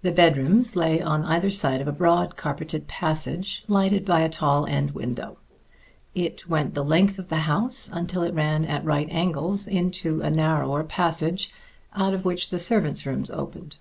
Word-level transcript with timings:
The 0.00 0.10
bedrooms 0.10 0.74
lay 0.74 1.02
on 1.02 1.22
either 1.26 1.50
side 1.50 1.82
of 1.82 1.86
a 1.86 1.92
broad 1.92 2.34
carpeted 2.34 2.88
passage, 2.88 3.62
lighted 3.68 4.06
by 4.06 4.22
a 4.22 4.28
tall 4.30 4.64
end 4.64 4.92
window. 4.92 5.36
It 6.14 6.48
went 6.48 6.72
the 6.72 6.82
length 6.82 7.18
of 7.18 7.28
the 7.28 7.40
house 7.44 7.90
until 7.92 8.22
it 8.22 8.32
ran 8.32 8.64
at 8.64 8.86
right 8.86 9.06
angles 9.10 9.66
into 9.66 10.22
a 10.22 10.30
narrower 10.30 10.82
passage, 10.82 11.52
out 11.94 12.14
of 12.14 12.24
which 12.24 12.48
the 12.48 12.58
servants' 12.58 13.04
rooms 13.04 13.30
opened. 13.30 13.76